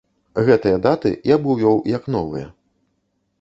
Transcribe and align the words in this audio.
Гэтыя 0.47 0.79
даты 0.85 1.11
я 1.33 1.37
б 1.43 1.51
увёў 1.53 1.77
як 1.97 2.09
новыя. 2.17 2.47